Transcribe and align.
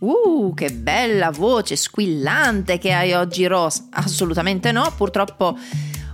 Uh, 0.00 0.54
che 0.54 0.72
bella 0.72 1.30
voce 1.30 1.76
squillante 1.76 2.78
che 2.78 2.92
hai 2.92 3.12
oggi, 3.12 3.46
Ross. 3.46 3.82
Assolutamente 3.90 4.72
no, 4.72 4.90
purtroppo 4.96 5.58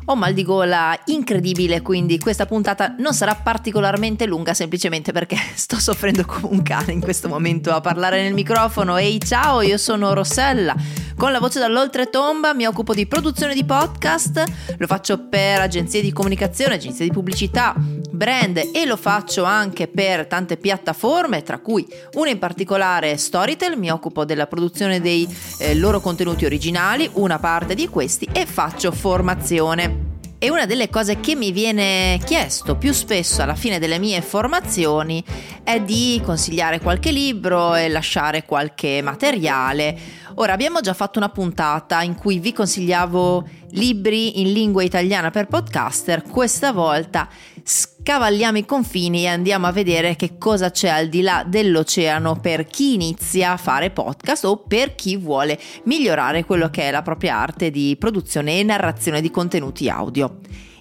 ho 0.09 0.17
mal 0.17 0.33
di 0.33 0.43
gola 0.43 0.99
incredibile, 1.07 1.83
quindi 1.83 2.19
questa 2.19 2.47
puntata 2.47 2.97
non 2.99 3.13
sarà 3.13 3.37
particolarmente 3.37 4.27
lunga 4.27 4.55
semplicemente 4.55 5.13
perché 5.13 5.37
sto 5.55 5.79
soffrendo 5.79 6.25
come 6.25 6.49
un 6.51 6.63
cane 6.63 6.93
in 6.93 7.01
questo 7.01 7.29
momento 7.29 7.73
a 7.73 7.81
parlare 7.81 8.23
nel 8.23 8.35
microfono. 8.35 8.97
Ehi 8.97 9.21
ciao, 9.21 9.61
io 9.61 9.79
sono 9.79 10.13
Rossella. 10.15 10.75
Con 11.17 11.33
la 11.33 11.39
voce 11.41 11.59
dall'oltretomba 11.59 12.53
mi 12.53 12.67
occupo 12.67 12.93
di 12.93 13.07
produzione 13.07 13.55
di 13.55 13.65
podcast, 13.65 14.45
lo 14.77 14.87
faccio 14.87 15.27
per 15.29 15.61
agenzie 15.61 16.03
di 16.03 16.13
comunicazione, 16.13 16.75
agenzie 16.75 17.07
di 17.07 17.11
pubblicità, 17.11 17.75
brand 18.11 18.59
e 18.59 18.85
lo 18.85 18.99
faccio 18.99 19.43
anche 19.43 19.89
per 19.89 20.27
tante 20.27 20.59
piattaforme, 20.59 21.43
tra 21.43 21.59
cui 21.59 21.87
una 22.17 22.29
in 22.29 22.39
particolare 22.39 23.17
Storytel, 23.17 23.79
mi 23.79 23.91
occupo 23.91 24.27
della 24.27 24.47
produzione 24.47 25.01
dei 25.01 25.27
eh, 25.59 25.75
loro 25.75 26.01
contenuti 26.01 26.45
originali, 26.45 27.09
una 27.15 27.39
parte 27.39 27.75
di 27.75 27.89
questi 27.89 28.29
e 28.31 28.45
faccio 28.45 28.93
formazione. 28.93 30.16
E 30.39 30.51
una 30.51 30.67
delle 30.67 30.91
cose 30.91 31.19
che 31.19 31.35
mi 31.35 31.51
viene 31.51 32.21
chiesto 32.23 32.77
più 32.77 32.93
spesso 32.93 33.41
alla 33.41 33.55
fine 33.55 33.79
delle 33.79 33.99
mie 33.99 34.21
formazioni 34.21 35.25
è 35.65 35.81
di 35.81 36.21
consigliare 36.23 36.79
qualche 36.79 37.11
libro 37.11 37.75
e 37.75 37.89
lasciare 37.89 38.45
qualche 38.45 39.01
materiale. 39.03 39.99
Ora 40.35 40.53
abbiamo 40.53 40.81
già 40.81 40.93
fatto 40.93 41.19
una 41.19 41.31
puntata 41.31 42.03
in 42.03 42.15
cui 42.15 42.39
vi 42.39 42.53
consigliavo 42.53 43.49
libri 43.71 44.43
in 44.43 44.53
lingua 44.53 44.83
italiana 44.83 45.31
per 45.31 45.47
podcaster, 45.47 46.23
questa 46.23 46.71
volta 46.71 47.29
scavalliamo 47.69 48.59
i 48.59 48.65
confini 48.65 49.25
e 49.25 49.27
andiamo 49.27 49.67
a 49.67 49.73
vedere 49.73 50.15
che 50.15 50.39
cosa 50.39 50.71
c'è 50.71 50.89
al 50.89 51.09
di 51.09 51.21
là 51.21 51.43
dell'oceano 51.45 52.39
per 52.39 52.65
chi 52.65 52.95
inizia 52.95 53.53
a 53.53 53.57
fare 53.57 53.91
podcast 53.91 54.45
o 54.45 54.59
per 54.59 54.95
chi 54.95 55.17
vuole 55.17 55.59
migliorare 55.85 56.45
quello 56.45 56.71
che 56.71 56.83
è 56.83 56.91
la 56.93 57.03
propria 57.03 57.37
arte 57.39 57.73
di 57.73 57.97
produzione 57.99 58.61
e 58.61 58.63
narrazione 58.63 59.21
di 59.21 59.33
contenuti 59.33 59.89
audio. 59.89 60.39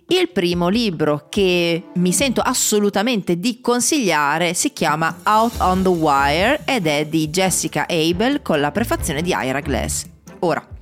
Il 0.09 0.30
primo 0.30 0.67
libro 0.67 1.25
che 1.27 1.86
mi 1.95 2.14
sento 2.14 2.42
assolutamente 2.42 3.39
di 3.39 3.59
consigliare 3.59 4.53
si 4.53 4.72
chiama 4.72 5.22
Out 5.23 5.59
on 5.61 5.81
the 5.81 5.89
Wire 5.89 6.61
ed 6.66 6.86
è 6.86 7.08
di 7.08 7.30
Jessica 7.30 7.88
Abel 7.89 8.44
con 8.44 8.59
la 8.59 8.70
prefazione 8.70 9.23
di 9.23 9.33
Ira 9.36 9.61
Glass. 9.61 10.05
Ora, 10.42 10.75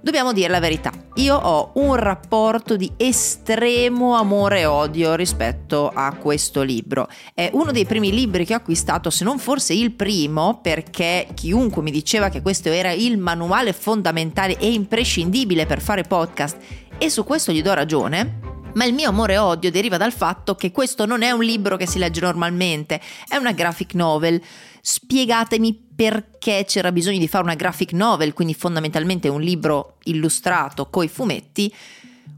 Dobbiamo 0.00 0.32
dire 0.32 0.48
la 0.48 0.60
verità, 0.60 0.92
io 1.14 1.34
ho 1.34 1.72
un 1.74 1.96
rapporto 1.96 2.76
di 2.76 2.90
estremo 2.96 4.14
amore 4.14 4.60
e 4.60 4.64
odio 4.64 5.16
rispetto 5.16 5.90
a 5.92 6.14
questo 6.14 6.62
libro. 6.62 7.08
È 7.34 7.50
uno 7.52 7.72
dei 7.72 7.84
primi 7.84 8.12
libri 8.12 8.44
che 8.44 8.54
ho 8.54 8.58
acquistato, 8.58 9.10
se 9.10 9.24
non 9.24 9.40
forse 9.40 9.74
il 9.74 9.90
primo, 9.90 10.60
perché 10.62 11.26
chiunque 11.34 11.82
mi 11.82 11.90
diceva 11.90 12.28
che 12.28 12.42
questo 12.42 12.68
era 12.68 12.92
il 12.92 13.18
manuale 13.18 13.72
fondamentale 13.72 14.56
e 14.58 14.72
imprescindibile 14.72 15.66
per 15.66 15.80
fare 15.80 16.02
podcast 16.02 16.58
e 16.96 17.10
su 17.10 17.24
questo 17.24 17.50
gli 17.50 17.60
do 17.60 17.74
ragione. 17.74 18.57
Ma 18.78 18.84
il 18.84 18.94
mio 18.94 19.08
amore 19.08 19.32
e 19.32 19.38
odio 19.38 19.72
deriva 19.72 19.96
dal 19.96 20.12
fatto 20.12 20.54
che 20.54 20.70
questo 20.70 21.04
non 21.04 21.22
è 21.22 21.32
un 21.32 21.42
libro 21.42 21.76
che 21.76 21.88
si 21.88 21.98
legge 21.98 22.20
normalmente, 22.20 23.00
è 23.26 23.34
una 23.34 23.50
graphic 23.50 23.94
novel. 23.94 24.40
Spiegatemi 24.80 25.86
perché 25.96 26.64
c'era 26.64 26.92
bisogno 26.92 27.18
di 27.18 27.26
fare 27.26 27.42
una 27.42 27.56
graphic 27.56 27.90
novel, 27.90 28.34
quindi 28.34 28.54
fondamentalmente 28.54 29.26
un 29.26 29.40
libro 29.40 29.96
illustrato 30.04 30.90
coi 30.90 31.08
fumetti, 31.08 31.74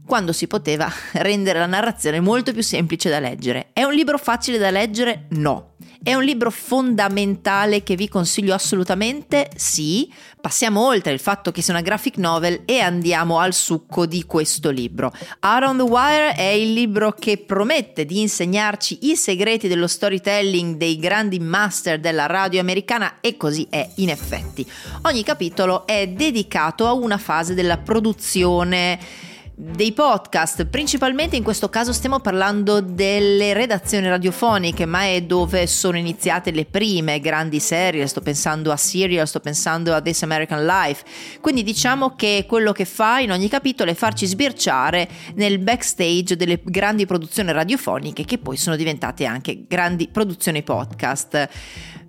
quando 0.03 0.33
si 0.33 0.47
poteva 0.47 0.91
rendere 1.13 1.59
la 1.59 1.67
narrazione 1.67 2.19
molto 2.19 2.53
più 2.53 2.63
semplice 2.63 3.11
da 3.11 3.19
leggere. 3.19 3.67
È 3.71 3.83
un 3.83 3.93
libro 3.93 4.17
facile 4.17 4.57
da 4.57 4.71
leggere? 4.71 5.27
No. 5.29 5.70
È 6.03 6.15
un 6.15 6.23
libro 6.23 6.49
fondamentale 6.49 7.83
che 7.83 7.95
vi 7.95 8.09
consiglio 8.09 8.55
assolutamente? 8.55 9.51
Sì. 9.55 10.11
Passiamo 10.41 10.83
oltre 10.83 11.13
il 11.13 11.19
fatto 11.19 11.51
che 11.51 11.61
sia 11.61 11.75
una 11.75 11.83
graphic 11.83 12.17
novel 12.17 12.63
e 12.65 12.79
andiamo 12.79 13.37
al 13.37 13.53
succo 13.53 14.07
di 14.07 14.23
questo 14.25 14.71
libro. 14.71 15.13
Out 15.41 15.63
on 15.63 15.77
the 15.77 15.83
Wire 15.83 16.33
è 16.33 16.47
il 16.47 16.73
libro 16.73 17.11
che 17.11 17.37
promette 17.37 18.05
di 18.05 18.19
insegnarci 18.19 19.11
i 19.11 19.15
segreti 19.15 19.67
dello 19.67 19.85
storytelling 19.85 20.75
dei 20.75 20.97
grandi 20.97 21.37
master 21.37 21.99
della 21.99 22.25
radio 22.25 22.61
americana 22.61 23.19
e 23.21 23.37
così 23.37 23.67
è 23.69 23.87
in 23.97 24.09
effetti. 24.09 24.67
Ogni 25.03 25.21
capitolo 25.21 25.85
è 25.85 26.07
dedicato 26.07 26.87
a 26.87 26.93
una 26.93 27.19
fase 27.19 27.53
della 27.53 27.77
produzione 27.77 29.29
dei 29.63 29.91
podcast, 29.91 30.65
principalmente 30.65 31.35
in 31.35 31.43
questo 31.43 31.69
caso 31.69 31.93
stiamo 31.93 32.19
parlando 32.19 32.81
delle 32.81 33.53
redazioni 33.53 34.07
radiofoniche, 34.07 34.87
ma 34.87 35.03
è 35.03 35.21
dove 35.21 35.67
sono 35.67 35.99
iniziate 35.99 36.49
le 36.49 36.65
prime 36.65 37.19
grandi 37.19 37.59
serie, 37.59 38.07
sto 38.07 38.21
pensando 38.21 38.71
a 38.71 38.75
Serial, 38.75 39.27
sto 39.27 39.39
pensando 39.39 39.93
a 39.93 40.01
This 40.01 40.23
American 40.23 40.65
Life, 40.65 41.03
quindi 41.41 41.61
diciamo 41.61 42.15
che 42.15 42.45
quello 42.47 42.71
che 42.71 42.85
fa 42.85 43.19
in 43.19 43.31
ogni 43.31 43.49
capitolo 43.49 43.91
è 43.91 43.93
farci 43.93 44.25
sbirciare 44.25 45.07
nel 45.35 45.59
backstage 45.59 46.35
delle 46.35 46.59
grandi 46.63 47.05
produzioni 47.05 47.51
radiofoniche 47.51 48.25
che 48.25 48.39
poi 48.39 48.57
sono 48.57 48.75
diventate 48.75 49.25
anche 49.25 49.65
grandi 49.67 50.07
produzioni 50.07 50.63
podcast. 50.63 51.49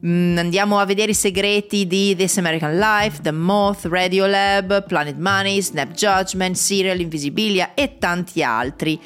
Mm, 0.04 0.36
andiamo 0.36 0.80
a 0.80 0.84
vedere 0.84 1.12
i 1.12 1.14
segreti 1.14 1.86
di 1.86 2.16
This 2.16 2.36
American 2.36 2.76
Life, 2.76 3.22
The 3.22 3.30
Moth, 3.30 3.84
Radio 3.84 4.26
Lab, 4.26 4.84
Planet 4.84 5.16
Money, 5.16 5.62
Snap 5.62 5.92
Judgment, 5.92 6.56
Serial, 6.56 6.98
Invisibilia 6.98 7.74
e 7.74 7.98
tanti 7.98 8.42
altri. 8.42 9.00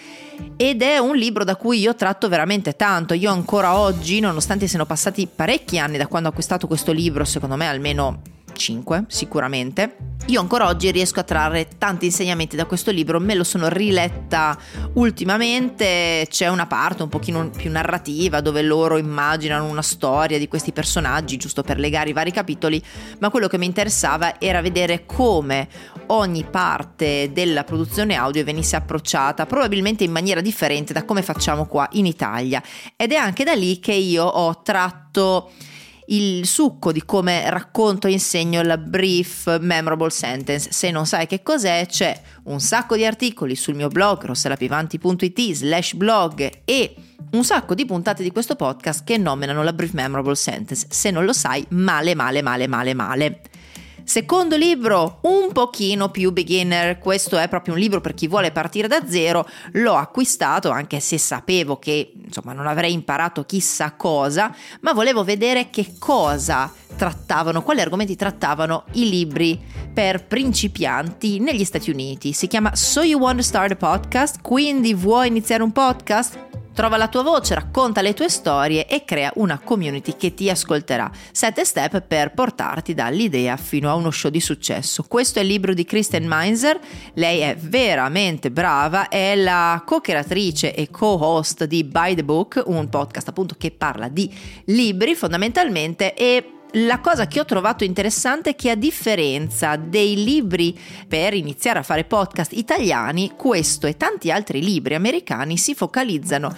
Ed 0.56 0.80
è 0.80 0.96
un 0.96 1.14
libro 1.14 1.44
da 1.44 1.56
cui 1.56 1.80
io 1.80 1.94
tratto 1.94 2.30
veramente 2.30 2.76
tanto. 2.76 3.12
Io 3.12 3.30
ancora 3.30 3.76
oggi, 3.76 4.20
nonostante 4.20 4.66
siano 4.66 4.86
passati 4.86 5.28
parecchi 5.32 5.78
anni 5.78 5.98
da 5.98 6.06
quando 6.06 6.28
ho 6.28 6.30
acquistato 6.30 6.66
questo 6.66 6.92
libro, 6.92 7.24
secondo 7.24 7.56
me 7.56 7.68
almeno 7.68 8.22
5 8.56 9.04
sicuramente. 9.08 10.14
Io 10.26 10.40
ancora 10.40 10.66
oggi 10.66 10.90
riesco 10.90 11.20
a 11.20 11.22
trarre 11.22 11.68
tanti 11.78 12.06
insegnamenti 12.06 12.56
da 12.56 12.64
questo 12.66 12.90
libro, 12.90 13.20
me 13.20 13.36
lo 13.36 13.44
sono 13.44 13.68
riletta 13.68 14.58
ultimamente, 14.94 16.26
c'è 16.28 16.48
una 16.48 16.66
parte 16.66 17.04
un 17.04 17.08
pochino 17.08 17.48
più 17.50 17.70
narrativa 17.70 18.40
dove 18.40 18.62
loro 18.62 18.96
immaginano 18.96 19.66
una 19.66 19.82
storia 19.82 20.36
di 20.36 20.48
questi 20.48 20.72
personaggi 20.72 21.36
giusto 21.36 21.62
per 21.62 21.78
legare 21.78 22.10
i 22.10 22.12
vari 22.12 22.32
capitoli, 22.32 22.82
ma 23.20 23.30
quello 23.30 23.46
che 23.46 23.56
mi 23.56 23.66
interessava 23.66 24.40
era 24.40 24.60
vedere 24.60 25.06
come 25.06 25.68
ogni 26.08 26.44
parte 26.44 27.30
della 27.32 27.62
produzione 27.62 28.16
audio 28.16 28.42
venisse 28.42 28.74
approcciata 28.74 29.46
probabilmente 29.46 30.02
in 30.02 30.10
maniera 30.10 30.40
differente 30.40 30.92
da 30.92 31.04
come 31.04 31.22
facciamo 31.22 31.66
qua 31.66 31.88
in 31.92 32.06
Italia 32.06 32.60
ed 32.96 33.12
è 33.12 33.16
anche 33.16 33.44
da 33.44 33.54
lì 33.54 33.78
che 33.78 33.92
io 33.92 34.24
ho 34.24 34.60
tratto 34.62 35.52
il 36.06 36.46
succo 36.46 36.92
di 36.92 37.04
come 37.04 37.48
racconto 37.50 38.06
e 38.06 38.12
insegno 38.12 38.62
la 38.62 38.78
brief 38.78 39.58
memorable 39.58 40.10
sentence. 40.10 40.70
Se 40.72 40.90
non 40.90 41.06
sai 41.06 41.26
che 41.26 41.42
cos'è, 41.42 41.86
c'è 41.86 42.20
un 42.44 42.60
sacco 42.60 42.96
di 42.96 43.04
articoli 43.04 43.56
sul 43.56 43.74
mio 43.74 43.88
blog 43.88 44.24
rosselapivanti.it 44.24 45.52
slash 45.52 45.94
blog 45.94 46.50
e 46.64 46.94
un 47.32 47.44
sacco 47.44 47.74
di 47.74 47.84
puntate 47.84 48.22
di 48.22 48.30
questo 48.30 48.54
podcast 48.54 49.02
che 49.04 49.16
nominano 49.18 49.62
la 49.62 49.72
brief 49.72 49.92
memorable 49.92 50.36
sentence. 50.36 50.86
Se 50.90 51.10
non 51.10 51.24
lo 51.24 51.32
sai, 51.32 51.64
male, 51.70 52.14
male, 52.14 52.42
male, 52.42 52.66
male, 52.68 52.94
male. 52.94 53.40
Secondo 54.06 54.56
libro, 54.56 55.18
un 55.22 55.50
pochino 55.50 56.10
più 56.10 56.30
beginner, 56.30 57.00
questo 57.00 57.38
è 57.38 57.48
proprio 57.48 57.74
un 57.74 57.80
libro 57.80 58.00
per 58.00 58.14
chi 58.14 58.28
vuole 58.28 58.52
partire 58.52 58.86
da 58.86 59.04
zero, 59.04 59.44
l'ho 59.72 59.96
acquistato 59.96 60.70
anche 60.70 61.00
se 61.00 61.18
sapevo 61.18 61.80
che 61.80 62.12
insomma 62.24 62.52
non 62.52 62.68
avrei 62.68 62.92
imparato 62.92 63.44
chissà 63.44 63.96
cosa, 63.96 64.54
ma 64.82 64.92
volevo 64.92 65.24
vedere 65.24 65.70
che 65.70 65.94
cosa 65.98 66.72
trattavano, 66.94 67.64
quali 67.64 67.80
argomenti 67.80 68.14
trattavano 68.14 68.84
i 68.92 69.08
libri 69.08 69.60
per 69.92 70.24
principianti 70.24 71.40
negli 71.40 71.64
Stati 71.64 71.90
Uniti. 71.90 72.32
Si 72.32 72.46
chiama 72.46 72.76
So 72.76 73.02
You 73.02 73.18
Want 73.18 73.38
to 73.38 73.42
Start 73.42 73.72
a 73.72 73.76
Podcast? 73.76 74.40
Quindi 74.40 74.94
vuoi 74.94 75.26
iniziare 75.26 75.64
un 75.64 75.72
podcast? 75.72 76.45
Trova 76.76 76.98
la 76.98 77.08
tua 77.08 77.22
voce, 77.22 77.54
racconta 77.54 78.02
le 78.02 78.12
tue 78.12 78.28
storie 78.28 78.86
e 78.86 79.02
crea 79.06 79.32
una 79.36 79.58
community 79.58 80.14
che 80.18 80.34
ti 80.34 80.50
ascolterà. 80.50 81.10
Sette 81.32 81.64
step 81.64 82.02
per 82.02 82.34
portarti 82.34 82.92
dall'idea 82.92 83.56
fino 83.56 83.88
a 83.88 83.94
uno 83.94 84.10
show 84.10 84.30
di 84.30 84.40
successo. 84.40 85.02
Questo 85.08 85.38
è 85.38 85.42
il 85.42 85.48
libro 85.48 85.72
di 85.72 85.86
Kristen 85.86 86.26
Meinzer. 86.26 86.78
Lei 87.14 87.40
è 87.40 87.56
veramente 87.58 88.50
brava, 88.50 89.08
è 89.08 89.34
la 89.36 89.82
co-creatrice 89.86 90.74
e 90.74 90.90
co-host 90.90 91.64
di 91.64 91.82
By 91.82 92.14
the 92.14 92.24
Book, 92.24 92.62
un 92.66 92.90
podcast 92.90 93.28
appunto 93.28 93.54
che 93.56 93.70
parla 93.70 94.08
di 94.08 94.30
libri 94.66 95.14
fondamentalmente 95.14 96.12
e 96.12 96.55
la 96.78 97.00
cosa 97.00 97.26
che 97.26 97.40
ho 97.40 97.44
trovato 97.44 97.84
interessante 97.84 98.50
è 98.50 98.54
che 98.54 98.70
a 98.70 98.74
differenza 98.74 99.76
dei 99.76 100.22
libri 100.22 100.78
per 101.08 101.32
iniziare 101.32 101.78
a 101.78 101.82
fare 101.82 102.04
podcast 102.04 102.52
italiani, 102.52 103.32
questo 103.34 103.86
e 103.86 103.96
tanti 103.96 104.30
altri 104.30 104.62
libri 104.62 104.94
americani 104.94 105.56
si 105.56 105.74
focalizzano 105.74 106.54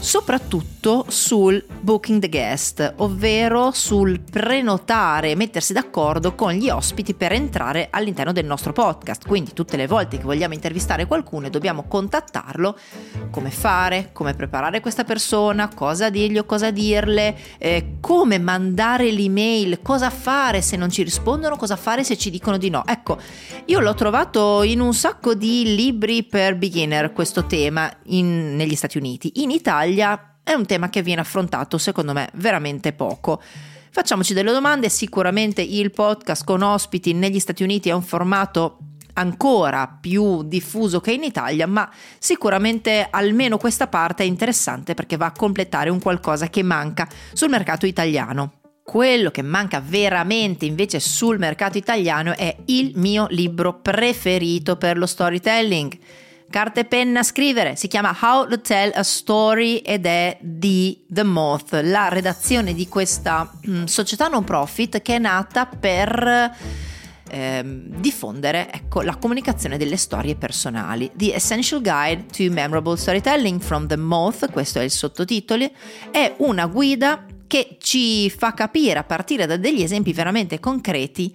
soprattutto 0.00 1.06
sul 1.08 1.62
booking 1.80 2.20
the 2.20 2.28
guest, 2.28 2.94
ovvero 2.98 3.72
sul 3.72 4.20
prenotare 4.20 5.34
mettersi 5.34 5.72
d'accordo 5.72 6.34
con 6.34 6.52
gli 6.52 6.68
ospiti 6.70 7.14
per 7.14 7.32
entrare 7.32 7.88
all'interno 7.90 8.32
del 8.32 8.44
nostro 8.44 8.72
podcast. 8.72 9.26
Quindi 9.26 9.52
tutte 9.52 9.76
le 9.76 9.86
volte 9.86 10.18
che 10.18 10.24
vogliamo 10.24 10.54
intervistare 10.54 11.06
qualcuno 11.06 11.46
e 11.46 11.50
dobbiamo 11.50 11.84
contattarlo, 11.88 12.78
come 13.30 13.50
fare, 13.50 14.10
come 14.12 14.34
preparare 14.34 14.80
questa 14.80 15.04
persona, 15.04 15.68
cosa 15.74 16.10
dirgli 16.10 16.38
o 16.38 16.44
cosa 16.44 16.70
dirle, 16.70 17.36
eh, 17.58 17.96
come 18.00 18.38
mandare 18.38 19.10
l'email, 19.10 19.46
cosa 19.82 20.10
fare 20.10 20.62
se 20.62 20.76
non 20.76 20.90
ci 20.90 21.02
rispondono, 21.02 21.56
cosa 21.56 21.76
fare 21.76 22.04
se 22.04 22.16
ci 22.16 22.30
dicono 22.30 22.58
di 22.58 22.70
no. 22.70 22.82
Ecco, 22.86 23.18
io 23.66 23.80
l'ho 23.80 23.94
trovato 23.94 24.62
in 24.62 24.80
un 24.80 24.94
sacco 24.94 25.34
di 25.34 25.74
libri 25.74 26.24
per 26.24 26.56
beginner 26.56 27.12
questo 27.12 27.46
tema 27.46 27.90
in, 28.06 28.56
negli 28.56 28.74
Stati 28.74 28.98
Uniti. 28.98 29.42
In 29.42 29.50
Italia 29.50 30.36
è 30.42 30.52
un 30.52 30.66
tema 30.66 30.88
che 30.88 31.02
viene 31.02 31.20
affrontato 31.20 31.78
secondo 31.78 32.12
me 32.12 32.30
veramente 32.34 32.92
poco. 32.92 33.42
Facciamoci 33.90 34.34
delle 34.34 34.52
domande, 34.52 34.88
sicuramente 34.88 35.62
il 35.62 35.90
podcast 35.90 36.44
con 36.44 36.62
ospiti 36.62 37.12
negli 37.14 37.38
Stati 37.38 37.62
Uniti 37.62 37.88
è 37.88 37.92
un 37.92 38.02
formato 38.02 38.78
ancora 39.14 39.88
più 40.00 40.42
diffuso 40.44 41.00
che 41.00 41.12
in 41.12 41.24
Italia, 41.24 41.66
ma 41.66 41.90
sicuramente 42.18 43.06
almeno 43.10 43.58
questa 43.58 43.88
parte 43.88 44.22
è 44.22 44.26
interessante 44.26 44.94
perché 44.94 45.16
va 45.16 45.26
a 45.26 45.32
completare 45.32 45.90
un 45.90 46.00
qualcosa 46.00 46.48
che 46.48 46.62
manca 46.62 47.08
sul 47.32 47.48
mercato 47.50 47.84
italiano. 47.86 48.52
Quello 48.88 49.30
che 49.30 49.42
manca 49.42 49.82
veramente 49.84 50.64
invece 50.64 50.98
sul 50.98 51.38
mercato 51.38 51.76
italiano 51.76 52.34
è 52.34 52.56
il 52.68 52.92
mio 52.94 53.26
libro 53.28 53.80
preferito 53.80 54.76
per 54.76 54.96
lo 54.96 55.04
storytelling. 55.04 55.94
Carta 56.48 56.80
e 56.80 56.86
penna 56.86 57.20
a 57.20 57.22
scrivere, 57.22 57.76
si 57.76 57.86
chiama 57.86 58.16
How 58.18 58.48
to 58.48 58.62
Tell 58.62 58.90
a 58.94 59.02
Story 59.02 59.76
ed 59.80 60.06
è 60.06 60.38
di 60.40 61.04
The 61.06 61.22
Moth, 61.22 61.78
la 61.82 62.08
redazione 62.08 62.72
di 62.72 62.88
questa 62.88 63.52
mh, 63.60 63.70
mm, 63.70 63.84
società 63.84 64.28
non 64.28 64.44
profit 64.44 65.02
che 65.02 65.16
è 65.16 65.18
nata 65.18 65.66
per 65.66 66.56
eh, 67.28 67.62
diffondere 67.64 68.72
ecco, 68.72 69.02
la 69.02 69.16
comunicazione 69.16 69.76
delle 69.76 69.98
storie 69.98 70.34
personali. 70.34 71.10
The 71.12 71.34
Essential 71.34 71.82
Guide 71.82 72.24
to 72.34 72.50
Memorable 72.50 72.96
Storytelling 72.96 73.60
from 73.60 73.86
The 73.86 73.96
Moth, 73.96 74.50
questo 74.50 74.78
è 74.78 74.82
il 74.82 74.90
sottotitolo, 74.90 75.70
è 76.10 76.36
una 76.38 76.64
guida 76.64 77.26
che 77.48 77.78
ci 77.80 78.30
fa 78.30 78.54
capire 78.54 79.00
a 79.00 79.04
partire 79.04 79.46
da 79.46 79.56
degli 79.56 79.82
esempi 79.82 80.12
veramente 80.12 80.60
concreti 80.60 81.34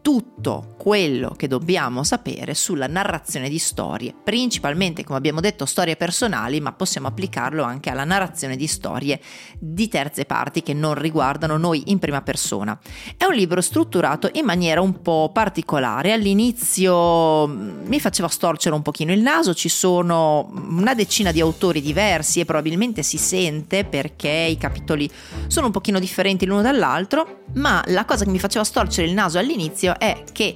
tutto 0.00 0.75
quello 0.86 1.34
che 1.36 1.48
dobbiamo 1.48 2.04
sapere 2.04 2.54
sulla 2.54 2.86
narrazione 2.86 3.48
di 3.48 3.58
storie, 3.58 4.14
principalmente 4.22 5.02
come 5.02 5.18
abbiamo 5.18 5.40
detto 5.40 5.66
storie 5.66 5.96
personali, 5.96 6.60
ma 6.60 6.74
possiamo 6.74 7.08
applicarlo 7.08 7.64
anche 7.64 7.90
alla 7.90 8.04
narrazione 8.04 8.54
di 8.54 8.68
storie 8.68 9.18
di 9.58 9.88
terze 9.88 10.26
parti 10.26 10.62
che 10.62 10.74
non 10.74 10.94
riguardano 10.94 11.56
noi 11.56 11.82
in 11.86 11.98
prima 11.98 12.22
persona. 12.22 12.78
È 13.16 13.24
un 13.24 13.34
libro 13.34 13.60
strutturato 13.62 14.30
in 14.34 14.44
maniera 14.44 14.80
un 14.80 15.02
po' 15.02 15.32
particolare, 15.34 16.12
all'inizio 16.12 17.48
mm, 17.48 17.86
mi 17.88 17.98
faceva 17.98 18.28
storcere 18.28 18.76
un 18.76 18.82
pochino 18.82 19.12
il 19.12 19.22
naso, 19.22 19.54
ci 19.54 19.68
sono 19.68 20.48
una 20.52 20.94
decina 20.94 21.32
di 21.32 21.40
autori 21.40 21.82
diversi 21.82 22.38
e 22.38 22.44
probabilmente 22.44 23.02
si 23.02 23.18
sente 23.18 23.84
perché 23.84 24.28
i 24.28 24.56
capitoli 24.56 25.10
sono 25.48 25.66
un 25.66 25.72
pochino 25.72 25.98
differenti 25.98 26.46
l'uno 26.46 26.62
dall'altro, 26.62 27.42
ma 27.54 27.82
la 27.86 28.04
cosa 28.04 28.24
che 28.24 28.30
mi 28.30 28.38
faceva 28.38 28.62
storcere 28.62 29.08
il 29.08 29.14
naso 29.14 29.40
all'inizio 29.40 29.98
è 29.98 30.22
che 30.32 30.54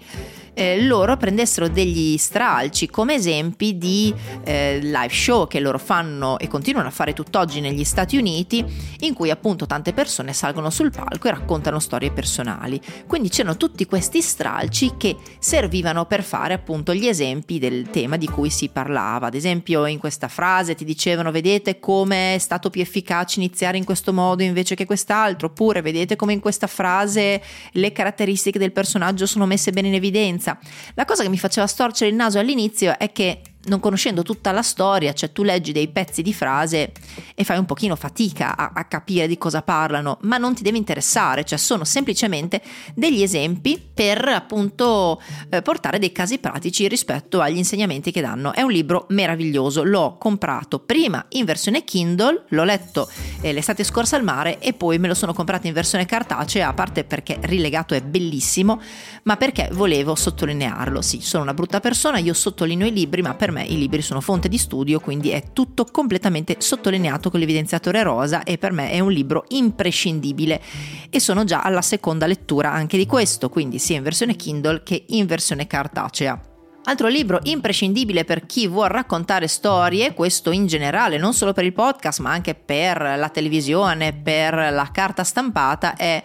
eh, 0.55 0.83
loro 0.83 1.17
prendessero 1.17 1.69
degli 1.69 2.17
stralci 2.17 2.89
come 2.89 3.15
esempi 3.15 3.79
di 3.79 4.13
eh, 4.45 4.79
live 4.81 5.13
show 5.13 5.47
che 5.47 5.61
loro 5.61 5.79
fanno 5.79 6.39
e 6.39 6.49
continuano 6.49 6.89
a 6.89 6.91
fare 6.91 7.13
tutt'oggi 7.13 7.61
negli 7.61 7.85
Stati 7.85 8.17
Uniti, 8.17 8.65
in 9.01 9.15
cui 9.15 9.31
appunto 9.31 9.67
tante 9.67 9.93
persone 9.93 10.33
salgono 10.33 10.71
sul 10.71 10.91
palco 10.91 11.29
e 11.29 11.31
raccontano 11.31 11.79
storie 11.79 12.11
personali. 12.11 12.81
Quindi 13.07 13.29
c'erano 13.29 13.57
tutti 13.57 13.87
questi 13.87 14.23
stralci 14.23 14.95
che 14.97 15.17
servivano 15.39 16.07
per 16.07 16.23
fare 16.23 16.55
appunto 16.55 16.95
gli 16.95 17.07
esempi 17.07 17.59
del 17.59 17.91
tema 17.91 18.17
di 18.17 18.29
cui 18.29 18.51
si 18.51 18.69
parlava. 18.69 19.29
Ad 19.29 19.35
esempio 19.35 19.87
in 19.87 19.99
questa 19.99 20.29
frase 20.29 20.75
ti 20.75 20.85
dicevano 20.85 21.31
vedete 21.31 21.79
come 21.79 22.35
è 22.35 22.39
stato 22.39 22.71
più 22.71 22.81
efficace 22.81 23.41
iniziare 23.41 23.77
in 23.77 23.85
questo 23.85 24.13
modo 24.13 24.43
invece 24.43 24.75
che 24.75 24.87
quest'altro, 24.87 25.49
oppure 25.49 25.83
vedete 25.83 26.17
come 26.17 26.33
in 26.33 26.41
questa 26.41 26.67
frase 26.67 27.43
le 27.73 27.93
caratteristiche 27.93 28.59
del 28.59 28.73
personaggio 28.73 29.27
sono 29.27 29.47
messe 29.47 29.71
bene 29.73 29.89
in 29.89 29.95
evidenza 29.95 30.40
differenza. 30.41 30.59
La 30.95 31.05
cosa 31.05 31.23
che 31.23 31.29
mi 31.29 31.39
faceva 31.39 31.67
storcere 31.67 32.11
il 32.11 32.17
naso 32.17 32.39
all'inizio 32.39 32.99
è 32.99 33.13
che 33.13 33.43
non 33.65 33.81
conoscendo 33.81 34.23
tutta 34.23 34.53
la 34.53 34.63
storia, 34.63 35.13
cioè 35.13 35.33
tu 35.33 35.43
leggi 35.43 35.73
dei 35.73 35.89
pezzi 35.89 36.23
di 36.23 36.33
frase 36.33 36.93
e 37.35 37.45
fai 37.45 37.59
un 37.59 37.67
pochino 37.67 37.95
fatica 37.95 38.57
a, 38.57 38.73
a, 38.75 38.85
capire 38.85 39.27
di 39.27 39.37
cosa 39.37 39.61
parlano, 39.61 40.19
ma 40.23 40.39
non 40.39 40.55
ti 40.55 40.63
deve 40.63 40.79
interessare, 40.79 41.45
cioè 41.45 41.59
sono 41.59 41.85
semplicemente 41.85 42.63
degli 42.95 43.21
esempi 43.21 43.81
per 43.93 44.27
appunto 44.29 45.21
eh, 45.51 45.61
portare 45.61 45.99
dei 45.99 46.11
casi 46.11 46.39
pratici 46.39 46.89
rispetto 46.89 47.41
agli 47.41 47.59
insegnamenti 47.59 48.11
che 48.11 48.23
danno. 48.23 48.55
È 48.55 48.63
un 48.63 48.71
libro 48.71 49.05
meraviglioso, 49.11 49.85
l'ho 49.85 50.17
comprato 50.17 50.79
prima 50.79 51.25
in 51.31 51.45
versione 51.45 51.85
Kindle, 51.85 52.45
l'ho 52.49 52.65
letto 52.65 53.11
eh, 53.43 53.53
l'estate 53.53 53.85
scorsa 53.85 54.17
al 54.17 54.25
mare 54.25 54.59
e 54.59 54.73
poi 54.73 54.99
me 54.99 55.09
lo 55.09 55.15
sono 55.15 55.35
comprato 55.35 55.67
in 55.67 55.75
versione 55.75 56.07
cartacea, 56.07 56.69
a 56.69 56.73
parte 56.73 57.05
perché 57.05 57.39
rilegato 57.43 57.95
è 57.95 58.01
bellissimo, 58.01 58.81
ma 59.25 59.37
perché 59.37 59.69
volevo 59.73 60.15
sottolinearlo. 60.15 61.03
Sì, 61.03 61.21
sono 61.21 61.43
una 61.43 61.55
brutta 61.55 61.81
persona, 61.81 62.19
io 62.19 62.33
sottolineo 62.33 62.87
i 62.87 62.93
libri, 62.93 63.21
ma 63.21 63.35
per 63.35 63.50
per 63.51 63.53
me 63.53 63.65
i 63.65 63.77
libri 63.77 64.01
sono 64.01 64.21
fonte 64.21 64.49
di 64.49 64.57
studio, 64.57 65.01
quindi 65.01 65.31
è 65.31 65.53
tutto 65.53 65.85
completamente 65.85 66.57
sottolineato 66.59 67.31
con 67.31 67.41
l'evidenziatore 67.41 68.03
rosa 68.05 68.45
e 68.45 68.57
per 68.59 68.71
me 68.71 68.93
è 68.93 69.01
un 69.01 69.11
libro 69.11 69.45
imprescindibile 69.49 70.63
e 71.11 71.19
sono 71.19 71.43
già 71.43 71.63
alla 71.63 71.83
seconda 71.83 72.27
lettura 72.27 72.73
anche 72.73 72.97
di 72.97 73.07
questo, 73.07 73.49
quindi 73.49 73.81
sia 73.81 73.97
in 73.97 74.05
versione 74.05 74.37
Kindle 74.37 74.83
che 74.85 75.05
in 75.09 75.27
versione 75.27 75.67
cartacea. 75.67 76.41
Altro 76.85 77.09
libro 77.09 77.41
imprescindibile 77.43 78.25
per 78.25 78.47
chi 78.47 78.67
vuole 78.67 78.93
raccontare 78.93 79.49
storie, 79.49 80.15
questo 80.15 80.51
in 80.51 80.67
generale, 80.67 81.19
non 81.19 81.35
solo 81.35 81.53
per 81.53 81.65
il 81.65 81.75
podcast, 81.75 82.21
ma 82.21 82.31
anche 82.31 82.55
per 82.55 83.01
la 83.01 83.29
televisione, 83.29 84.15
per 84.15 84.55
la 84.55 84.89
carta 84.93 85.25
stampata, 85.25 85.95
è 85.95 86.23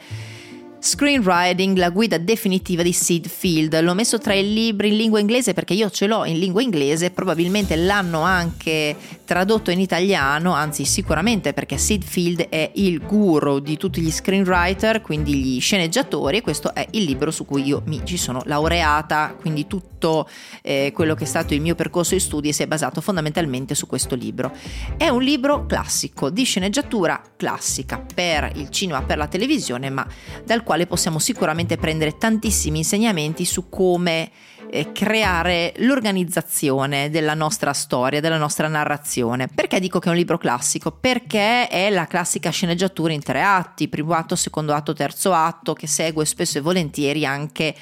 Screenwriting, 0.86 1.76
la 1.78 1.90
guida 1.90 2.20
definitiva 2.20 2.84
di 2.84 2.94
Sid 2.94 3.28
Field. 3.28 3.82
L'ho 3.82 3.96
messo 3.96 4.20
tra 4.20 4.36
i 4.36 4.54
libri 4.54 4.90
in 4.90 4.98
lingua 4.98 5.20
inglese 5.20 5.56
perché 5.56 5.74
io 5.74 5.90
ce 5.90 6.06
l'ho 6.06 6.26
in 6.26 6.38
lingua 6.38 6.62
inglese, 6.62 7.10
probabilmente 7.10 7.76
l'hanno 7.76 8.22
anche 8.22 8.96
tradotto 9.26 9.72
in 9.72 9.80
italiano, 9.80 10.54
anzi 10.54 10.86
sicuramente 10.86 11.54
perché 11.54 11.80
Sid 11.80 12.04
Field 12.04 12.50
è 12.50 12.70
il 12.76 13.00
guru 13.00 13.58
di 13.58 13.78
tutti 13.78 14.00
gli 14.00 14.12
screenwriter, 14.12 15.02
quindi 15.02 15.34
gli 15.34 15.60
sceneggiatori 15.60 16.38
e 16.38 16.42
questo 16.44 16.72
è 16.72 16.86
il 16.92 17.04
libro 17.06 17.32
su 17.32 17.46
cui 17.46 17.64
io 17.64 17.82
mi 17.88 18.02
ci 18.04 18.18
sono 18.18 18.44
laureata, 18.46 19.36
quindi 19.40 19.66
tutto 20.06 20.30
eh, 20.62 20.92
quello 20.94 21.16
che 21.16 21.24
è 21.24 21.28
stato 21.28 21.54
il 21.56 21.62
mio 21.62 21.74
percorso 21.74 22.14
di 22.14 22.20
studi 22.20 22.54
si 22.54 22.62
è 22.62 22.68
basato 22.68 23.02
fondamentalmente 23.02 23.74
su 23.74 23.88
questo 23.88 24.16
libro. 24.16 24.52
È 24.98 25.08
un 25.08 25.24
libro 25.24 25.66
classico, 25.66 26.30
di 26.30 26.44
sceneggiatura 26.44 27.20
classica 27.36 28.04
per 28.14 28.52
il 28.56 28.70
cinema, 28.70 29.02
per 29.02 29.18
la 29.18 29.28
televisione, 29.28 29.90
ma 29.90 30.06
dal 30.44 30.64
quale 30.64 30.86
possiamo 30.86 31.18
sicuramente 31.18 31.78
prendere 31.78 32.18
tantissimi 32.18 32.80
insegnamenti 32.80 33.46
su 33.46 33.68
come 33.70 34.30
eh, 34.70 34.92
creare 34.92 35.74
l'organizzazione 35.78 37.10
della 37.10 37.34
nostra 37.34 37.74
storia, 37.74 38.20
della 38.22 38.38
nostra 38.38 38.68
narrazione. 38.68 39.48
Perché 39.48 39.80
dico 39.80 40.00
che 40.00 40.08
è 40.08 40.12
un 40.12 40.18
libro 40.18 40.38
classico? 40.38 40.92
Perché 40.92 41.68
è 41.68 41.90
la 41.90 42.06
classica 42.06 42.52
sceneggiatura 42.52 43.12
in 43.14 43.24
tre 43.24 43.42
atti, 43.42 43.88
primo 43.88 44.14
atto, 44.14 44.36
secondo 44.36 44.74
atto, 44.74 44.94
terzo 44.94 45.34
atto, 45.34 45.74
che 45.74 45.88
segue 45.88 46.26
spesso 46.26 46.60
e 46.60 46.62
volentieri 46.62 47.26
anche 47.26 47.76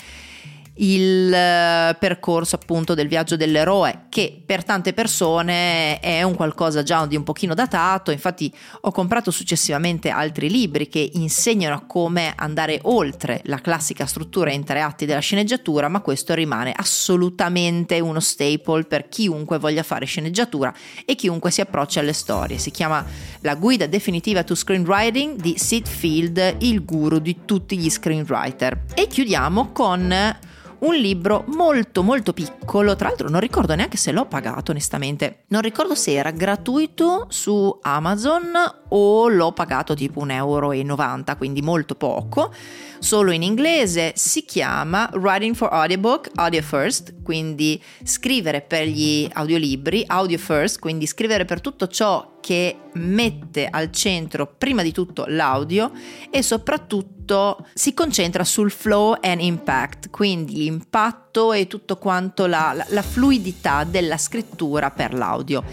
il 0.76 1.32
eh, 1.32 1.96
percorso 2.00 2.56
appunto 2.56 2.96
del 2.96 3.08
viaggio 3.08 3.36
dell'eroe 3.36 4.06
che 4.10 4.42
per 4.44 4.64
tante 4.64 4.94
persone 4.94 6.00
è 6.00 6.24
un 6.24 6.36
qualcosa 6.36 6.82
già 6.82 7.06
di 7.06 7.16
un 7.16 7.24
pochino 7.24 7.54
datato. 7.54 8.12
Infatti 8.12 8.54
ho 8.82 8.92
comprato 8.92 9.30
successivamente 9.30 10.10
altri 10.10 10.50
libri 10.50 10.88
che 10.88 11.12
insegnano 11.14 11.76
a 11.76 11.86
come 11.86 12.34
andare 12.36 12.80
oltre 12.84 13.42
la 13.46 13.60
classica 13.60 14.06
struttura 14.06 14.52
in 14.52 14.64
tre 14.64 14.82
atti 14.82 15.06
della 15.06 15.20
sceneggiatura 15.20 15.88
ma 15.88 16.02
questo 16.02 16.34
rimane 16.34 16.74
assolutamente 16.76 18.00
uno 18.00 18.20
staple 18.20 18.84
per 18.86 19.10
chiunque 19.10 19.60
voglia 19.60 19.84
fare 19.84 20.06
sceneggiatura 20.06 20.74
e 21.06 21.16
chiunque 21.16 21.52
si 21.52 21.62
approccia 21.62 22.00
alle 22.00 22.14
storie. 22.14 22.58
Si 22.58 22.72
chiama 22.72 23.06
La 23.42 23.56
guida 23.56 23.86
definitiva 23.86 24.44
to 24.44 24.56
screenwriting 24.56 25.40
di 25.40 25.56
Sid 25.58 25.88
Field 25.88 26.56
il 26.60 26.84
guru 26.84 27.20
di 27.20 27.42
tutti 27.46 27.78
gli 27.78 27.90
screenwriter. 27.90 28.86
E 28.94 29.08
chiudiamo 29.08 29.72
con 29.72 30.42
un 30.84 30.96
libro 30.96 31.46
molto 31.48 32.04
molto 32.04 32.34
piccolo, 32.34 32.96
tra 32.96 33.08
l'altro 33.08 33.30
non 33.30 33.40
ricordo 33.40 33.74
neanche 33.76 33.98
se 33.98 34.12
l'ho 34.12 34.26
pagato 34.26 34.72
onestamente, 34.72 35.44
non 35.48 35.62
ricordo 35.62 35.96
se 35.96 36.14
era 36.14 36.32
gratuito 36.32 37.28
su 37.30 37.78
Amazon 37.82 38.52
o 38.90 39.28
l'ho 39.30 39.52
pagato 39.54 39.94
tipo 39.94 40.26
1,90 40.26 40.32
euro, 40.34 41.36
quindi 41.38 41.62
molto 41.62 41.96
poco, 41.96 42.54
solo 43.00 43.32
in 43.32 43.44
inglese, 43.44 44.12
si 44.16 44.44
chiama 44.44 45.10
Writing 45.14 45.56
for 45.56 45.70
Audiobook, 45.72 46.32
Audio 46.36 46.62
First, 46.62 47.22
quindi 47.24 47.82
scrivere 48.04 48.62
per 48.62 48.86
gli 48.86 49.28
audiolibri, 49.32 50.04
Audio 50.06 50.38
First, 50.38 50.80
quindi 50.80 51.08
scrivere 51.08 51.46
per 51.46 51.62
tutto 51.62 51.88
ciò 51.88 52.33
che 52.44 52.78
mette 52.96 53.68
al 53.68 53.90
centro 53.90 54.54
prima 54.58 54.84
di 54.84 54.92
tutto 54.92 55.24
l'audio 55.30 55.94
e 56.30 56.44
soprattutto 56.44 57.66
si 57.74 57.94
concentra 57.94 58.44
sul 58.44 58.70
flow 58.70 59.16
and 59.22 59.40
impact, 59.40 60.10
quindi 60.10 60.56
l'impatto 60.56 61.54
e 61.54 61.68
tutto 61.68 61.98
quanto 61.98 62.46
la, 62.46 62.74
la, 62.76 62.86
la 62.90 63.02
fluidità 63.02 63.86
della 63.86 64.18
scrittura 64.18 64.92
per 64.92 65.14
l'audio. 65.14 65.64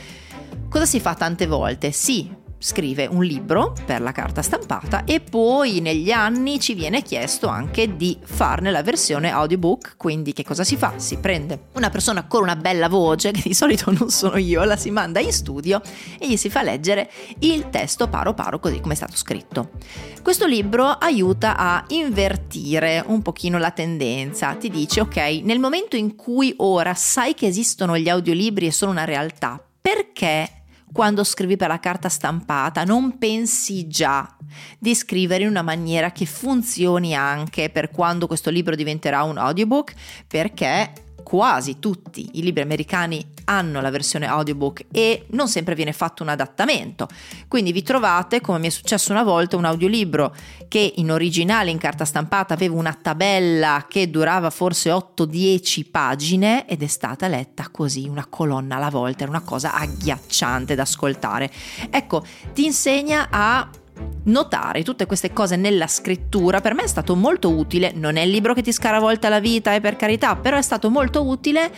Cosa 0.69 0.87
si 0.87 1.01
fa 1.01 1.17
tante 1.17 1.49
volte? 1.49 1.91
Sì, 1.91 2.33
scrive 2.61 3.07
un 3.07 3.25
libro 3.25 3.75
per 3.87 4.03
la 4.03 4.13
carta 4.13 4.43
stampata 4.43 5.05
e 5.05 5.21
poi 5.21 5.81
negli 5.81 6.11
anni 6.11 6.61
ci 6.61 6.75
viene 6.75 7.03
chiesto 7.03 7.49
anche 7.49 7.97
di 7.97 8.19
farne 8.23 8.71
la 8.71 8.83
versione 8.83 9.33
audiobook, 9.33 9.95
quindi 9.97 10.35
che 10.35 10.45
cosa 10.45 10.63
si 10.63 10.77
fa? 10.77 10.93
Si 10.97 11.17
prende 11.17 11.69
una 11.73 11.89
persona 11.89 12.27
con 12.27 12.43
una 12.43 12.57
bella 12.57 12.89
voce, 12.89 13.31
che 13.31 13.41
di 13.43 13.55
solito 13.55 13.91
non 13.91 14.11
sono 14.11 14.37
io, 14.37 14.63
la 14.65 14.77
si 14.77 14.91
manda 14.91 15.21
in 15.21 15.33
studio 15.33 15.81
e 16.19 16.29
gli 16.29 16.37
si 16.37 16.51
fa 16.51 16.63
leggere 16.63 17.11
il 17.41 17.71
testo 17.71 18.09
paro 18.09 18.35
paro 18.35 18.61
così 18.61 18.81
come 18.81 18.93
è 18.93 18.97
stato 18.97 19.17
scritto. 19.17 19.71
Questo 20.23 20.47
libro 20.47 20.85
aiuta 20.85 21.57
a 21.57 21.83
invertire 21.89 23.03
un 23.07 23.23
pochino 23.23 23.57
la 23.57 23.71
tendenza, 23.71 24.55
ti 24.55 24.69
dice 24.69 25.01
ok, 25.01 25.41
nel 25.45 25.59
momento 25.59 25.97
in 25.97 26.15
cui 26.15 26.53
ora 26.59 26.93
sai 26.93 27.33
che 27.33 27.47
esistono 27.47 27.97
gli 27.97 28.11
audiolibri 28.11 28.67
e 28.67 28.73
sono 28.73 28.91
una 28.91 29.05
realtà, 29.05 29.65
perché 29.81 30.60
quando 30.93 31.25
scrivi 31.25 31.57
per 31.57 31.69
la 31.69 31.81
carta 31.81 32.09
stampata, 32.09 32.85
non 32.85 33.19
pensi 33.19 33.87
già 33.87 34.37
di 34.79 34.95
scrivere 34.95 35.45
in 35.45 35.51
una 35.51 35.63
maniera 35.63 36.11
che 36.11 36.27
funzioni 36.27 37.15
anche 37.15 37.71
per 37.71 37.91
quando 37.91 38.27
questo 38.27 38.51
libro 38.51 38.75
diventerà 38.75 39.23
un 39.23 39.39
audiobook, 39.39 39.95
perché 40.27 40.93
quasi 41.31 41.79
tutti 41.79 42.29
i 42.33 42.43
libri 42.43 42.61
americani 42.61 43.25
hanno 43.45 43.81
la 43.81 43.91
versione 43.91 44.27
audiobook 44.27 44.87
e 44.91 45.27
non 45.29 45.47
sempre 45.47 45.77
viene 45.77 45.93
fatto 45.93 46.25
un 46.25 46.29
adattamento. 46.29 47.07
Quindi 47.47 47.71
vi 47.71 47.85
trovate, 47.85 48.41
come 48.41 48.59
mi 48.59 48.67
è 48.67 48.71
successo 48.71 49.13
una 49.13 49.23
volta, 49.23 49.57
un 49.57 49.65
audiolibro 49.65 50.35
che 50.67 50.95
in 50.97 51.13
originale 51.13 51.71
in 51.71 51.79
carta 51.79 52.05
stampata 52.05 52.53
aveva 52.53 52.75
una 52.75 52.99
tabella 53.01 53.87
che 53.89 54.11
durava 54.11 54.51
forse 54.51 54.91
8-10 54.91 55.89
pagine 55.89 56.67
ed 56.67 56.83
è 56.83 56.89
stata 56.89 57.29
letta 57.29 57.69
così, 57.71 58.09
una 58.09 58.27
colonna 58.29 58.75
alla 58.75 58.91
volta, 58.91 59.23
era 59.23 59.31
una 59.31 59.43
cosa 59.43 59.75
agghiacciante 59.75 60.75
da 60.75 60.83
ascoltare. 60.83 61.49
Ecco, 61.91 62.27
ti 62.53 62.65
insegna 62.65 63.29
a 63.31 63.71
notare 64.25 64.83
tutte 64.83 65.07
queste 65.07 65.33
cose 65.33 65.57
nella 65.57 65.87
scrittura. 65.87 66.61
Per 66.61 66.75
me 66.75 66.83
è 66.83 66.87
stato 66.87 67.15
molto 67.15 67.51
utile, 67.51 67.93
non 67.95 68.17
è 68.17 68.23
il 68.23 68.31
libro 68.31 68.55
che 68.55 68.63
ti 68.63 68.73
scaravolta 68.73 69.29
la 69.29 69.41
vita, 69.41 69.75
è 69.75 69.81
per 69.81 69.97
carità, 69.97 70.37
però 70.37 70.57
è 70.57 70.63
stato 70.63 70.91
molto 70.91 71.27
utile 71.27 71.71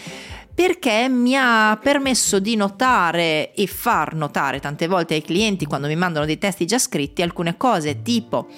perché 0.54 1.08
mi 1.08 1.34
ha 1.34 1.78
permesso 1.82 2.38
di 2.38 2.56
notare 2.56 3.54
e 3.54 3.66
far 3.66 4.14
notare 4.14 4.60
tante 4.60 4.86
volte 4.86 5.14
ai 5.14 5.22
clienti 5.22 5.64
quando 5.64 5.86
mi 5.86 5.96
mandano 5.96 6.26
dei 6.26 6.36
testi 6.36 6.66
già 6.66 6.78
scritti 6.78 7.22
alcune 7.22 7.56
cose 7.56 8.02
tipo 8.02 8.48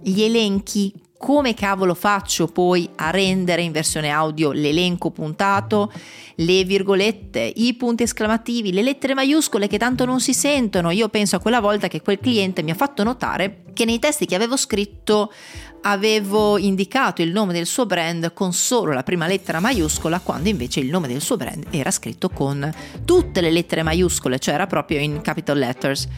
gli 0.00 0.22
elenchi 0.22 0.92
come 1.22 1.54
cavolo 1.54 1.94
faccio 1.94 2.48
poi 2.48 2.88
a 2.96 3.10
rendere 3.10 3.62
in 3.62 3.70
versione 3.70 4.10
audio 4.10 4.50
l'elenco 4.50 5.12
puntato, 5.12 5.92
le 6.34 6.64
virgolette, 6.64 7.52
i 7.58 7.74
punti 7.74 8.02
esclamativi, 8.02 8.72
le 8.72 8.82
lettere 8.82 9.14
maiuscole 9.14 9.68
che 9.68 9.78
tanto 9.78 10.04
non 10.04 10.18
si 10.18 10.34
sentono. 10.34 10.90
Io 10.90 11.08
penso 11.10 11.36
a 11.36 11.38
quella 11.38 11.60
volta 11.60 11.86
che 11.86 12.02
quel 12.02 12.18
cliente 12.18 12.64
mi 12.64 12.72
ha 12.72 12.74
fatto 12.74 13.04
notare 13.04 13.62
che 13.72 13.84
nei 13.84 14.00
testi 14.00 14.26
che 14.26 14.34
avevo 14.34 14.56
scritto 14.56 15.32
avevo 15.82 16.58
indicato 16.58 17.22
il 17.22 17.30
nome 17.30 17.52
del 17.52 17.66
suo 17.66 17.86
brand 17.86 18.32
con 18.32 18.52
solo 18.52 18.92
la 18.92 19.04
prima 19.04 19.28
lettera 19.28 19.60
maiuscola, 19.60 20.18
quando 20.18 20.48
invece 20.48 20.80
il 20.80 20.90
nome 20.90 21.06
del 21.06 21.20
suo 21.20 21.36
brand 21.36 21.66
era 21.70 21.92
scritto 21.92 22.30
con 22.30 22.68
tutte 23.04 23.40
le 23.40 23.52
lettere 23.52 23.84
maiuscole, 23.84 24.40
cioè 24.40 24.54
era 24.54 24.66
proprio 24.66 24.98
in 24.98 25.20
capital 25.20 25.58
letters 25.58 26.08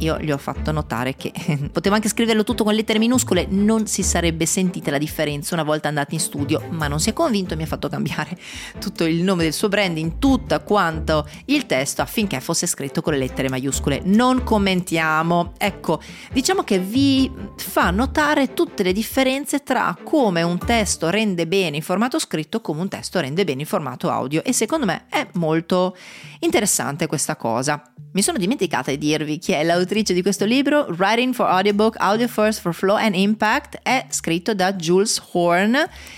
io 0.00 0.18
gli 0.18 0.30
ho 0.30 0.38
fatto 0.38 0.72
notare 0.72 1.14
che 1.14 1.32
potevo 1.72 1.94
anche 1.94 2.08
scriverlo 2.08 2.44
tutto 2.44 2.64
con 2.64 2.74
lettere 2.74 2.98
minuscole, 2.98 3.46
non 3.48 3.86
si 3.86 4.02
sarebbe 4.02 4.46
sentita 4.46 4.90
la 4.90 4.98
differenza 4.98 5.54
una 5.54 5.62
volta 5.62 5.88
andati 5.88 6.14
in 6.14 6.20
studio, 6.20 6.62
ma 6.70 6.88
non 6.88 7.00
si 7.00 7.10
è 7.10 7.12
convinto 7.12 7.54
e 7.54 7.56
mi 7.56 7.62
ha 7.62 7.66
fatto 7.66 7.88
cambiare 7.88 8.36
tutto 8.78 9.04
il 9.04 9.22
nome 9.22 9.42
del 9.44 9.52
suo 9.52 9.68
brand 9.68 9.96
in 9.98 10.18
tutto 10.18 10.60
quanto 10.64 11.28
il 11.46 11.66
testo 11.66 12.02
affinché 12.02 12.40
fosse 12.40 12.66
scritto 12.66 13.02
con 13.02 13.12
le 13.12 13.18
lettere 13.18 13.48
maiuscole. 13.48 14.02
Non 14.04 14.42
commentiamo. 14.42 15.52
Ecco, 15.58 16.00
diciamo 16.32 16.62
che 16.62 16.78
vi 16.78 17.30
fa 17.56 17.90
notare 17.90 18.54
tutte 18.54 18.82
le 18.82 18.92
differenze 18.92 19.62
tra 19.62 19.96
come 20.02 20.42
un 20.42 20.58
testo 20.58 21.10
rende 21.10 21.46
bene 21.46 21.76
in 21.76 21.82
formato 21.82 22.18
scritto 22.18 22.58
e 22.58 22.60
come 22.60 22.80
un 22.80 22.88
testo 22.88 23.20
rende 23.20 23.44
bene 23.44 23.60
in 23.60 23.66
formato 23.66 24.10
audio 24.10 24.42
e 24.42 24.52
secondo 24.52 24.86
me 24.86 25.06
è 25.08 25.26
molto 25.34 25.96
interessante 26.40 27.06
questa 27.06 27.36
cosa. 27.36 27.82
Mi 28.12 28.22
sono 28.22 28.38
dimenticata 28.38 28.90
di 28.90 28.98
dirvi 28.98 29.38
chi 29.38 29.52
è 29.52 29.62
l'autrice 29.90 30.14
di 30.14 30.22
questo 30.22 30.44
libro, 30.44 30.86
Writing 30.98 31.34
for 31.34 31.46
Audiobook, 31.46 31.96
Audio 31.98 32.28
First 32.28 32.60
for 32.60 32.72
Flow 32.72 32.94
and 32.94 33.16
Impact, 33.16 33.80
è 33.82 34.06
scritto 34.10 34.54
da 34.54 34.74
Jules 34.74 35.20
Horn 35.32 35.76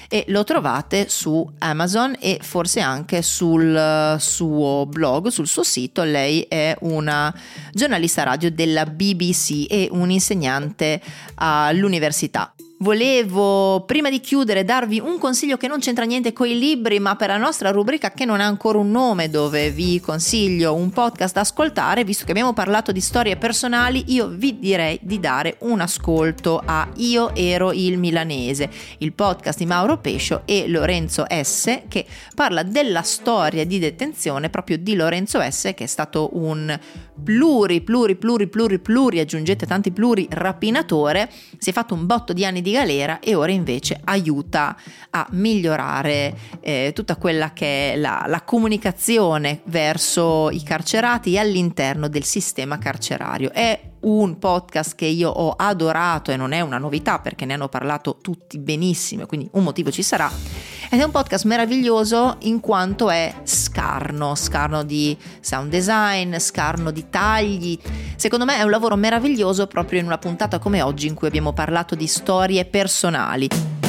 e 0.08 0.24
lo 0.28 0.44
trovate 0.44 1.08
su 1.08 1.50
Amazon 1.58 2.14
e 2.20 2.38
forse 2.42 2.80
anche 2.80 3.22
sul 3.22 4.16
suo 4.18 4.86
blog, 4.86 5.28
sul 5.28 5.46
suo 5.46 5.62
sito. 5.62 6.02
Lei 6.02 6.42
è 6.42 6.76
una 6.80 7.34
giornalista 7.72 8.24
radio 8.24 8.50
della 8.50 8.84
BBC 8.84 9.64
e 9.70 9.88
un 9.90 10.10
insegnante 10.10 11.00
all'università. 11.36 12.52
Volevo 12.82 13.84
prima 13.86 14.10
di 14.10 14.18
chiudere 14.18 14.64
darvi 14.64 14.98
un 14.98 15.16
consiglio 15.16 15.56
che 15.56 15.68
non 15.68 15.78
c'entra 15.78 16.04
niente 16.04 16.32
con 16.32 16.48
i 16.48 16.58
libri, 16.58 16.98
ma 16.98 17.14
per 17.14 17.28
la 17.28 17.36
nostra 17.36 17.70
rubrica 17.70 18.10
che 18.10 18.24
non 18.24 18.40
ha 18.40 18.44
ancora 18.44 18.78
un 18.78 18.90
nome, 18.90 19.30
dove 19.30 19.70
vi 19.70 20.00
consiglio 20.00 20.74
un 20.74 20.90
podcast 20.90 21.32
da 21.32 21.42
ascoltare, 21.42 22.02
visto 22.02 22.24
che 22.24 22.32
abbiamo 22.32 22.52
parlato 22.52 22.90
di 22.90 23.00
storie 23.00 23.36
personali, 23.36 24.02
io 24.08 24.26
vi 24.26 24.58
direi 24.58 24.98
di 25.00 25.20
dare 25.20 25.58
un 25.60 25.80
ascolto 25.80 26.60
a 26.64 26.88
Io 26.96 27.32
ero 27.36 27.70
il 27.70 27.98
milanese, 27.98 28.68
il 28.98 29.12
podcast 29.12 29.58
di 29.58 29.66
Mauro 29.66 29.98
Pescio 29.98 30.42
e 30.44 30.66
Lorenzo 30.66 31.24
S, 31.28 31.82
che 31.86 32.04
parla 32.34 32.64
della 32.64 33.02
storia 33.02 33.64
di 33.64 33.78
detenzione 33.78 34.50
proprio 34.50 34.76
di 34.76 34.96
Lorenzo 34.96 35.40
S, 35.40 35.70
che 35.76 35.84
è 35.84 35.86
stato 35.86 36.30
un 36.32 36.76
pluri, 37.22 37.80
pluri, 37.82 38.16
pluri, 38.16 38.48
pluri, 38.48 38.78
pluri, 38.80 39.20
aggiungete 39.20 39.66
tanti 39.66 39.92
pluri, 39.92 40.26
rapinatore, 40.28 41.30
si 41.58 41.70
è 41.70 41.72
fatto 41.72 41.94
un 41.94 42.06
botto 42.06 42.32
di 42.32 42.44
anni 42.44 42.60
di 42.72 42.78
galera 42.78 43.20
e 43.20 43.34
ora 43.34 43.52
invece 43.52 44.00
aiuta 44.04 44.74
a 45.10 45.26
migliorare 45.32 46.34
eh, 46.60 46.92
tutta 46.94 47.16
quella 47.16 47.52
che 47.52 47.92
è 47.92 47.96
la, 47.96 48.24
la 48.26 48.42
comunicazione 48.42 49.60
verso 49.64 50.48
i 50.50 50.62
carcerati 50.62 51.38
all'interno 51.38 52.08
del 52.08 52.24
sistema 52.24 52.78
carcerario. 52.78 53.52
È 53.52 53.90
un 54.00 54.38
podcast 54.38 54.94
che 54.94 55.04
io 55.04 55.28
ho 55.28 55.50
adorato 55.56 56.32
e 56.32 56.36
non 56.36 56.52
è 56.52 56.60
una 56.60 56.78
novità 56.78 57.18
perché 57.20 57.44
ne 57.44 57.54
hanno 57.54 57.68
parlato 57.68 58.18
tutti 58.20 58.58
benissimo, 58.58 59.26
quindi 59.26 59.48
un 59.52 59.62
motivo 59.62 59.90
ci 59.90 60.02
sarà. 60.02 60.51
Ed 60.92 61.00
è 61.00 61.04
un 61.04 61.10
podcast 61.10 61.46
meraviglioso 61.46 62.36
in 62.40 62.60
quanto 62.60 63.08
è 63.08 63.32
scarno, 63.44 64.34
scarno 64.34 64.84
di 64.84 65.16
sound 65.40 65.70
design, 65.70 66.36
scarno 66.36 66.90
di 66.90 67.06
tagli. 67.08 67.78
Secondo 68.14 68.44
me 68.44 68.58
è 68.58 68.62
un 68.62 68.68
lavoro 68.68 68.94
meraviglioso 68.94 69.66
proprio 69.66 70.00
in 70.00 70.04
una 70.04 70.18
puntata 70.18 70.58
come 70.58 70.82
oggi 70.82 71.06
in 71.06 71.14
cui 71.14 71.28
abbiamo 71.28 71.54
parlato 71.54 71.94
di 71.94 72.06
storie 72.06 72.66
personali. 72.66 73.81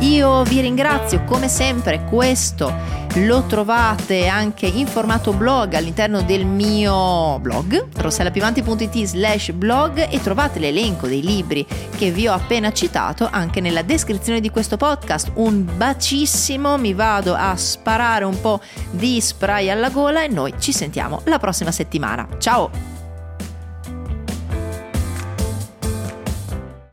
Io 0.00 0.44
vi 0.44 0.60
ringrazio 0.60 1.24
come 1.24 1.48
sempre, 1.48 2.04
questo 2.04 2.72
lo 3.16 3.42
trovate 3.46 4.28
anche 4.28 4.66
in 4.66 4.86
formato 4.86 5.32
blog 5.32 5.74
all'interno 5.74 6.22
del 6.22 6.46
mio 6.46 7.38
blog 7.40 7.86
rossellapivanti.it 7.96 9.04
slash 9.04 9.50
blog 9.52 10.06
e 10.08 10.20
trovate 10.20 10.60
l'elenco 10.60 11.08
dei 11.08 11.20
libri 11.20 11.66
che 11.96 12.12
vi 12.12 12.28
ho 12.28 12.32
appena 12.32 12.72
citato 12.72 13.28
anche 13.30 13.60
nella 13.60 13.82
descrizione 13.82 14.40
di 14.40 14.50
questo 14.50 14.76
podcast. 14.76 15.32
Un 15.34 15.66
bacissimo, 15.76 16.78
mi 16.78 16.94
vado 16.94 17.34
a 17.34 17.56
sparare 17.56 18.24
un 18.24 18.40
po' 18.40 18.60
di 18.90 19.20
spray 19.20 19.68
alla 19.68 19.90
gola 19.90 20.22
e 20.22 20.28
noi 20.28 20.54
ci 20.58 20.72
sentiamo 20.72 21.22
la 21.24 21.38
prossima 21.40 21.72
settimana. 21.72 22.28
Ciao! 22.38 22.97